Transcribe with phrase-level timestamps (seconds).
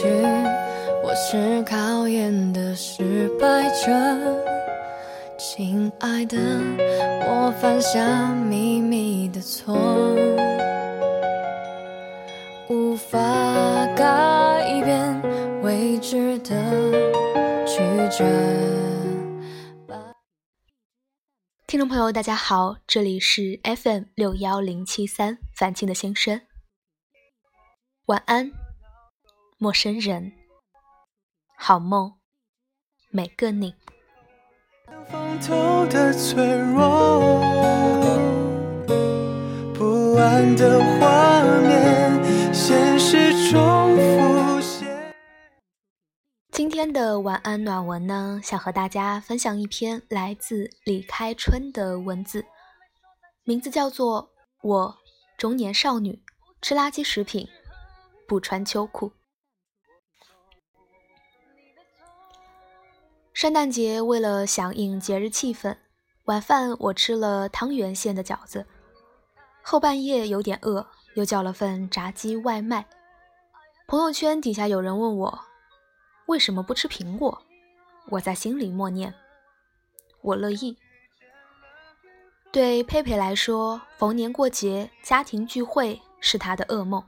[0.00, 0.06] 去，
[1.02, 3.90] 我是考验的失败者。
[5.36, 6.38] 亲爱的，
[7.26, 9.74] 我犯下秘密的错，
[12.70, 13.18] 无法
[13.96, 16.54] 改变未知的
[17.66, 17.80] 曲
[18.16, 18.24] 折。
[21.66, 26.40] 听众朋友，大家好，这里是 FM 六幺零七三凡青的心声。
[28.06, 28.52] 晚安，
[29.60, 30.30] 陌生人，
[31.56, 32.12] 好梦，
[33.10, 33.74] 每个你。
[46.52, 52.46] 今天的晚安暖文呢，想和大家分享一篇来自李开春的文字，
[53.42, 54.22] 名字叫做
[54.62, 54.96] 《我
[55.36, 56.22] 中年少女
[56.62, 57.48] 吃垃圾食品
[58.28, 59.10] 不穿秋裤》。
[63.38, 65.76] 圣诞节为了响应节日气氛，
[66.24, 68.66] 晚饭我吃了汤圆馅的饺子。
[69.62, 72.84] 后半夜有点饿，又叫了份炸鸡外卖。
[73.86, 75.38] 朋友圈底下有人问我
[76.26, 77.40] 为什么不吃苹果，
[78.08, 79.14] 我在心里默念：
[80.20, 80.76] 我乐意。
[82.50, 87.00] 对佩佩来说，逢年过节家庭聚会是他的噩梦。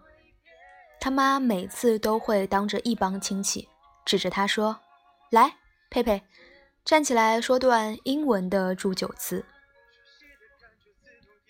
[1.00, 3.68] 他妈每次都会当着一帮亲戚
[4.04, 4.78] 指着他说
[5.32, 5.54] ：“来。”
[5.90, 6.22] 佩佩，
[6.84, 9.44] 站起来说段英文的祝酒词。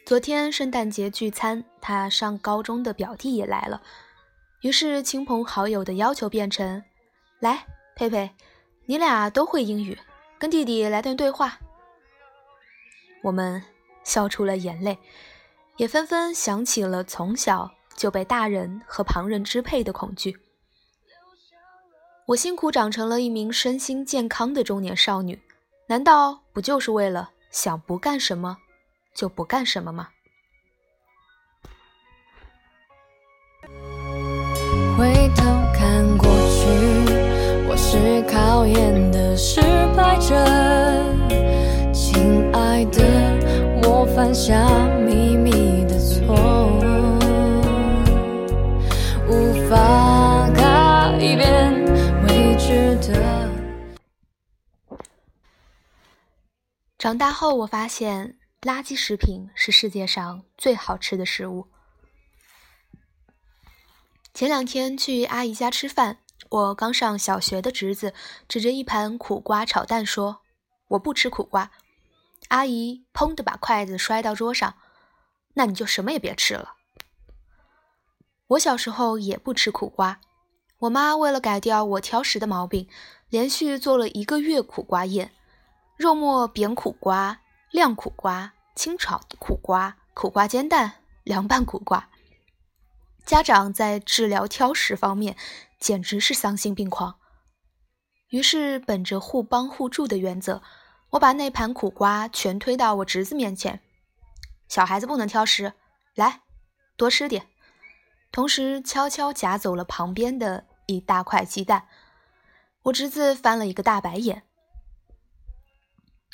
[0.07, 3.83] 昨天圣诞节聚餐，他上高中的表弟也来了，
[4.63, 6.83] 于是亲朋好友的要求变成：
[7.39, 8.31] 来，佩佩，
[8.87, 9.99] 你俩都会英语，
[10.39, 11.59] 跟弟弟来段对话。
[13.23, 13.63] 我们
[14.03, 14.99] 笑出了眼泪，
[15.77, 20.35] 也纷纷想起了从小就被大人和旁人支配的恐惧。
[22.31, 25.41] 我辛苦长成了一名身心健康的中年少女，
[25.89, 28.59] 难道不就是为了想不干什么
[29.13, 30.11] 就不干什么吗？
[34.97, 35.43] 回头
[35.75, 36.69] 看过去，
[37.69, 39.61] 我是考验的失
[39.97, 40.37] 败者。
[41.93, 43.03] 亲爱的，
[43.83, 44.69] 我犯下
[57.11, 61.67] 长大后，我发现垃圾食品是世界上最好吃的食物。
[64.33, 68.15] 前两天去阿姨家吃饭，我刚上小学的侄子
[68.47, 70.43] 指着一盘苦瓜炒蛋说
[70.91, 71.73] ：“我不吃苦瓜。”
[72.47, 74.77] 阿姨砰的把筷子摔到桌上
[75.55, 76.75] ：“那你就什么也别吃了。”
[78.51, 80.21] 我小时候也不吃苦瓜。
[80.79, 82.89] 我妈为了改掉我挑食的毛病，
[83.29, 85.33] 连续做了一个月苦瓜宴：
[86.01, 90.95] 肉末扁苦瓜、晾苦瓜、清炒苦瓜、苦瓜煎蛋、
[91.25, 92.09] 凉拌苦瓜。
[93.27, 95.37] 家长在治疗挑食方面
[95.79, 97.17] 简直是丧心病狂。
[98.31, 100.63] 于是，本着互帮互助的原则，
[101.11, 103.81] 我把那盘苦瓜全推到我侄子面前
[104.69, 105.75] ：“小孩子不能挑食，
[106.15, 106.41] 来，
[106.97, 107.49] 多吃点。”
[108.33, 110.65] 同时悄悄夹走了旁边的。
[110.87, 111.87] 一大块鸡蛋，
[112.85, 114.45] 我侄子翻了一个大白眼。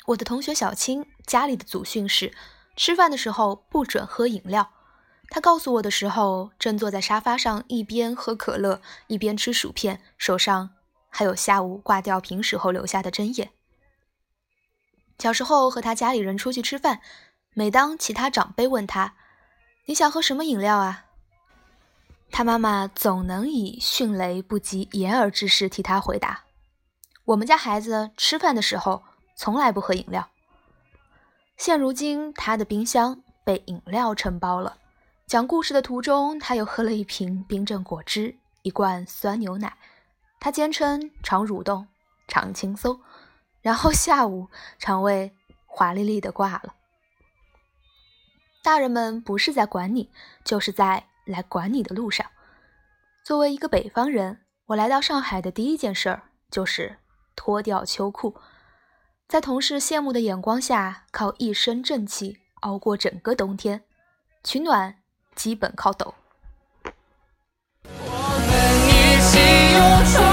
[0.07, 2.33] 我的同学小青家里的祖训是，
[2.77, 4.71] 吃饭的时候不准喝饮料。
[5.29, 10.69] 他告诉我的时候，正坐在沙发上，一边喝可乐，一边吃薯片，手上
[11.09, 13.51] 还有下午挂吊瓶时候留下的针眼。
[15.19, 17.01] 小时候和他家里人出去吃饭，
[17.53, 19.15] 每当其他长辈问他
[19.87, 21.07] ：“你想喝什么饮料啊？”
[22.31, 26.45] 他妈妈总能以迅雷不及掩耳之势替他回答
[27.25, 29.03] ：“我们家孩子吃饭的时候
[29.37, 30.27] 从来不喝饮料。”
[31.55, 34.77] 现如今，他的冰箱被饮料承包了。
[35.25, 39.77] 讲故事的途中，他又喝了一瓶冰镇果汁，一罐酸牛奶。
[40.39, 41.87] 他坚称肠蠕动，
[42.27, 42.99] 常轻松，
[43.61, 45.33] 然后下午肠胃
[45.65, 46.75] 华丽丽的挂了。
[48.61, 50.09] 大人们不是在管你，
[50.43, 51.05] 就是在。
[51.27, 52.25] 来管你的路上，
[53.21, 56.99] 作为一个北方人，我来到上海的第一件事儿就是
[57.35, 58.39] 脱掉秋裤，
[59.27, 63.83] 在同事羡慕的眼光下，靠一身正气熬过整个冬天，
[64.41, 64.95] 取暖
[65.35, 66.15] 基本靠抖。
[70.05, 70.26] 说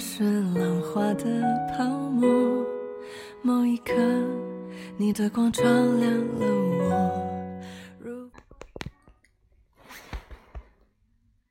[0.00, 1.24] 是浪花的
[1.76, 2.26] 泡沫。
[3.42, 3.94] 某一刻，
[4.96, 6.46] 你的光照亮了
[6.78, 7.60] 我。
[7.98, 8.30] 如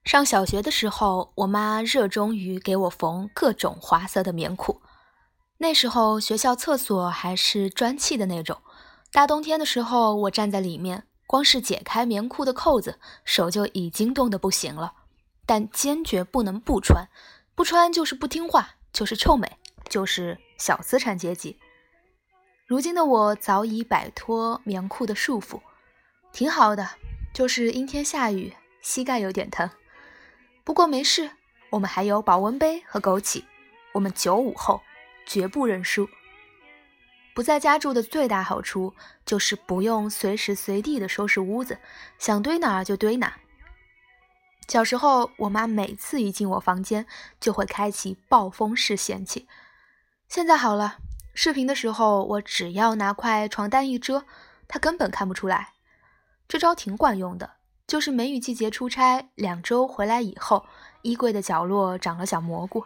[0.04, 4.82] 上小学的时候，我妈热衷于给我缝各种花色的棉裤。
[5.60, 8.58] 那时候学校厕所还是砖砌的那种，
[9.12, 11.04] 大冬天的时候，我站在里面。
[11.28, 14.94] 光是解开棉裤的扣子，手就已经冻得不行了。
[15.46, 17.08] 但坚决不能不穿，
[17.60, 19.58] 不穿就是不听话，就是臭美，
[19.90, 21.60] 就是小资产阶级。
[22.66, 25.60] 如今的我早已摆脱棉裤的束缚，
[26.32, 26.92] 挺好的，
[27.34, 29.70] 就是阴天下雨，膝盖有点疼。
[30.64, 31.32] 不过没事，
[31.72, 33.44] 我们还有保温杯和枸杞，
[33.92, 34.82] 我们九五后
[35.26, 36.08] 绝不认输。
[37.36, 38.96] 不在家住的最大好处
[39.26, 41.78] 就是不用随时随地的收拾屋子，
[42.18, 43.34] 想堆哪儿就堆哪儿。
[44.70, 47.08] 小时候，我妈每次一进我房间
[47.40, 49.48] 就会开启暴风式嫌弃。
[50.28, 51.00] 现在好了，
[51.34, 54.26] 视频的时候我只要拿块床单一遮，
[54.68, 55.74] 她根本看不出来。
[56.48, 57.54] 这招挺管用的，
[57.88, 60.68] 就是梅雨季节出差两周回来以后，
[61.02, 62.86] 衣柜的角落长了小蘑菇，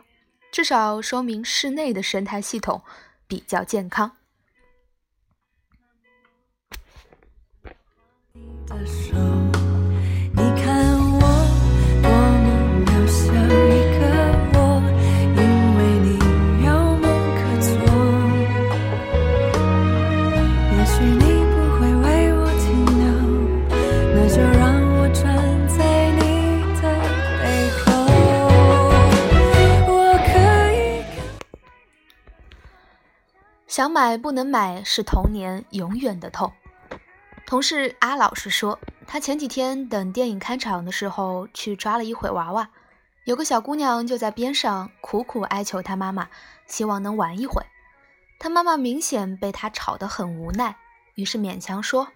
[0.53, 2.81] 至少说明室内的生态系统
[3.27, 4.15] 比较健康。
[33.73, 36.53] 想买不能买是童年永远的痛。
[37.43, 42.69] 同事阿老师说，他前几天等电影开场的时候去抓了一会娃娃，
[43.23, 46.29] 有个小姑娘就在边上苦苦哀求他妈妈，
[46.67, 47.65] 希望能玩一会。
[48.37, 50.75] 他妈妈明显被他吵得很无奈，
[51.15, 52.09] 于是勉强说：“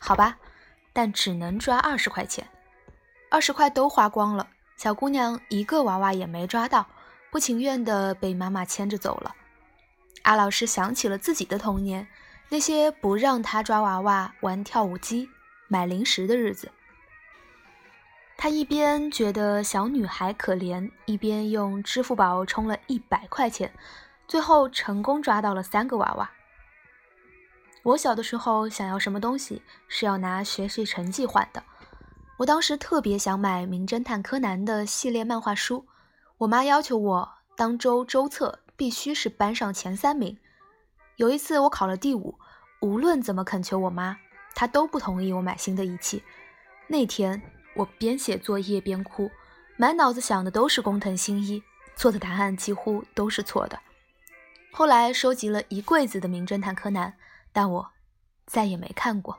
[0.00, 0.38] 好吧，
[0.94, 2.48] 但只能抓二十块钱。”
[3.30, 4.48] 二十块都花光了，
[4.78, 6.86] 小姑娘一个娃娃也没抓到，
[7.30, 9.34] 不情愿地被妈妈牵着走了。
[10.24, 12.06] 阿老师想起了自己的童年。
[12.50, 15.30] 那些不让他抓娃娃、玩跳舞机、
[15.66, 16.70] 买零食的日子，
[18.36, 23.72] 他一边觉得小女孩可怜，一边用支付宝充了一百块钱，
[24.28, 26.30] 最后成功抓到了三个娃娃。
[27.82, 31.64] 我小的时候想要什么东西是要拿学习成绩换的，
[32.36, 35.86] 我当时特别想买《名侦探柯南》的系列漫画书，
[36.38, 40.38] 我妈要求我当周周测必须是班上前三名。
[41.16, 42.38] 有一次我考了第五，
[42.80, 44.18] 无论怎么恳求我妈，
[44.54, 46.22] 她都不同意我买新的仪器。
[46.88, 47.40] 那天
[47.76, 49.30] 我边写作业边哭，
[49.76, 51.62] 满脑子想的都是工藤新一，
[51.96, 53.80] 错的答案几乎都是错的。
[54.72, 57.14] 后来收集了一柜子的名侦探柯南，
[57.52, 57.90] 但我
[58.44, 59.38] 再也没看过。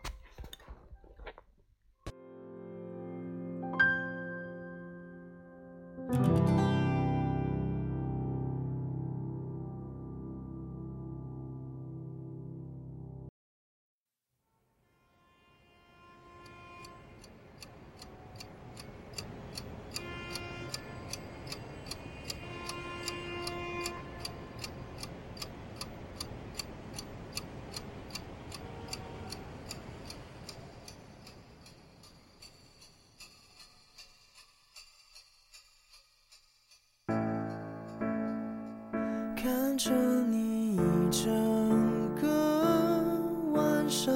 [39.77, 40.79] 着你一
[41.12, 44.13] 整个晚上，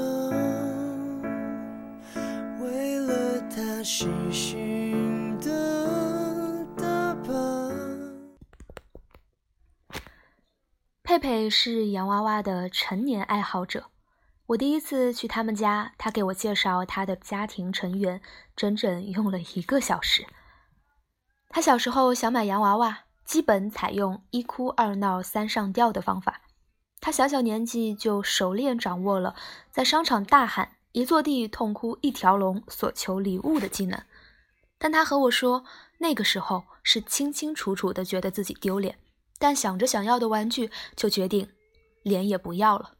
[2.61, 7.71] 为了他细心的打扮。
[11.03, 13.87] 佩佩是洋娃娃的成年爱好者。
[14.45, 18.21] 我第一次去他们家，他给我介绍他的家庭成员，
[18.55, 20.25] 整整用了一个小时。
[21.49, 23.08] 他小时候想买洋娃娃。
[23.29, 26.41] 基本采用一哭二闹三上吊的方法，
[26.99, 29.35] 他小小年纪就熟练掌握了
[29.69, 34.01] 在商场大喊一坐地痛哭一条龙所求礼物的技能。
[34.79, 35.63] 但他和我说，
[35.99, 38.97] 那个时候是清清楚楚的觉得自己丢脸，
[39.37, 41.47] 但想着想要的玩具，就决定
[42.01, 42.95] 脸也不要了。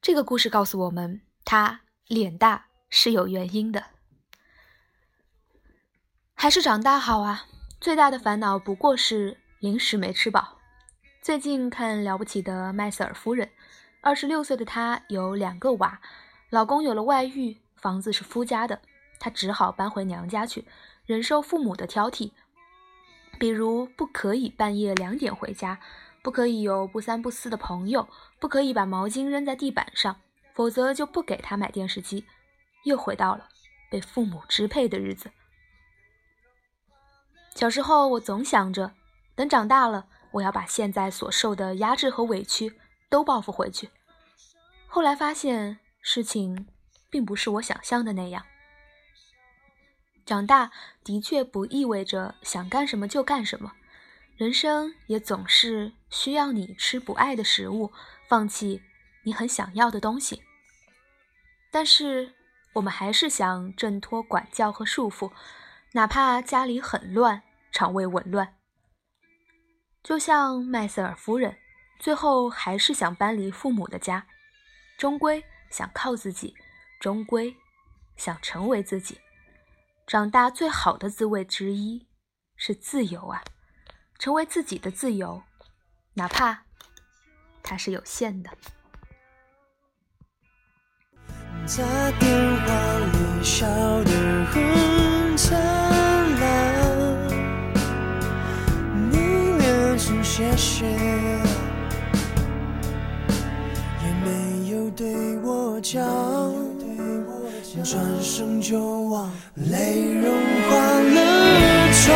[0.00, 3.86] 这个故事告诉我们，他脸大是有原因的，
[6.34, 7.46] 还是长大好啊。
[7.80, 10.58] 最大的烦恼不过是零食没吃饱。
[11.22, 13.46] 最近看《了不起的麦瑟尔夫人》，
[14.02, 15.98] 二十六岁的她有两个娃，
[16.50, 18.82] 老公有了外遇，房子是夫家的，
[19.18, 20.66] 她只好搬回娘家去。
[21.06, 22.32] 忍受父母的挑剔，
[23.38, 25.80] 比如不可以半夜两点回家，
[26.22, 28.06] 不可以有不三不四的朋友，
[28.38, 30.20] 不可以把毛巾扔在地板上，
[30.52, 32.26] 否则就不给他买电视机。
[32.84, 33.48] 又回到了
[33.90, 35.30] 被父母支配的日子。
[37.60, 38.94] 小时候，我总想着，
[39.34, 42.72] 等长大了，我要把现在所受的压制和委屈
[43.10, 43.90] 都报复回去。
[44.86, 46.66] 后来发现，事情
[47.10, 48.46] 并不是我想象的那样。
[50.24, 50.70] 长大
[51.04, 53.74] 的确不意味着想干什么就干什么，
[54.38, 57.92] 人生也总是需要你吃不爱的食物，
[58.26, 58.80] 放弃
[59.24, 60.42] 你很想要的东西。
[61.70, 62.32] 但是，
[62.72, 65.30] 我们还是想挣脱管教和束缚。
[65.92, 68.56] 哪怕家里很乱，肠胃紊乱，
[70.02, 71.56] 就像麦瑟尔夫人，
[71.98, 74.26] 最后还是想搬离父母的家，
[74.98, 76.54] 终归想靠自己，
[77.00, 77.56] 终归
[78.16, 79.20] 想成为自己。
[80.06, 82.08] 长大最好的滋味之一
[82.56, 83.42] 是自由啊！
[84.18, 85.42] 成为自己的自由，
[86.14, 86.64] 哪怕
[87.62, 88.50] 它是有限的。
[100.40, 100.94] 谢谢，也
[104.24, 106.02] 没有对我讲，
[107.84, 110.32] 转身就往泪融
[110.66, 112.08] 化了窗。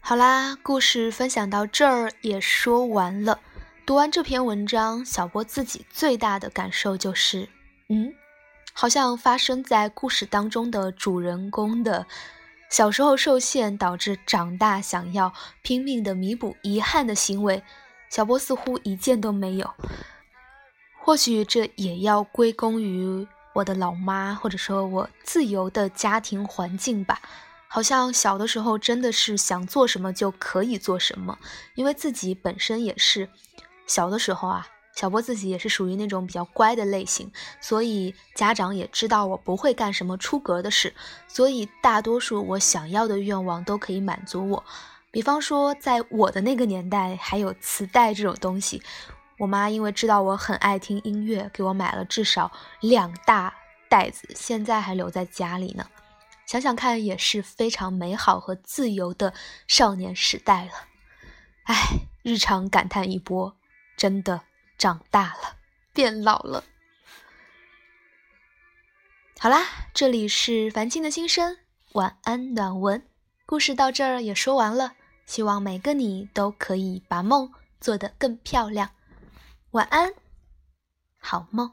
[0.00, 3.40] 好啦，故事分享到这儿也说完了。
[3.84, 7.50] 读完这篇文章，小波自己最大的感受就是，
[7.90, 8.14] 嗯，
[8.72, 12.06] 好像发生在故事当中的主人公的。
[12.68, 15.32] 小时候受限导致长大想要
[15.62, 17.62] 拼命的弥补遗憾的行为，
[18.10, 19.74] 小波似乎一件都没有。
[21.00, 27.20] 或许这也要归功于我的老妈，或者说我自由的家庭环境吧。
[27.66, 31.38] 好像小的时候真的是想做什么就可以做什么，
[31.74, 33.28] 因为自己本身也是
[33.86, 34.68] 小的时候啊。
[34.98, 40.92] 小波自己也是属于那种比较乖的类型，所以家长也知道我不会干什么出格的事，
[41.28, 44.64] 所以大多数我想要的愿望都可以满足我。
[45.12, 48.82] 比方说，在我的那个年代还有磁带这种东西，
[49.38, 52.50] 我妈因为知道我很爱听音乐，给我买了至少
[52.80, 53.54] 两大
[53.88, 55.86] 袋子，现在还留在家里呢。
[56.44, 59.32] 想想看，也是非常美好和自由的
[59.68, 60.72] 少年时代了。
[61.66, 61.76] 唉，
[62.24, 63.54] 日常感叹一波，
[63.96, 64.40] 真的。
[64.78, 65.56] 长大了，
[65.92, 66.62] 变老了。
[69.40, 71.58] 好啦，这里是凡青的心声，
[71.94, 73.04] 晚安暖文。
[73.44, 74.94] 故事到这儿也说完了，
[75.26, 78.90] 希望每个你都可以把梦做得更漂亮。
[79.72, 80.12] 晚安，
[81.18, 81.72] 好梦。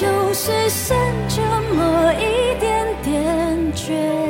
[0.00, 0.96] 就是剩
[1.28, 1.42] 这
[1.74, 4.27] 么一点点倔，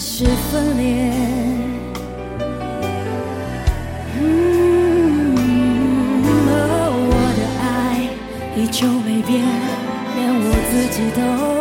[0.00, 1.12] 是分裂。
[6.48, 8.08] oh 我的爱
[8.56, 9.44] 依旧没变
[10.16, 11.59] 连我自己都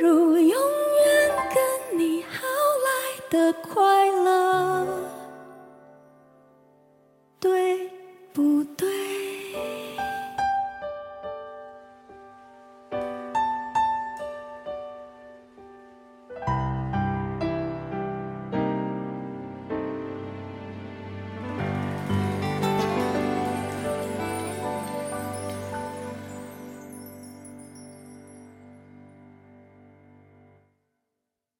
[0.00, 2.46] 如永远跟你好
[2.86, 3.87] 来的快。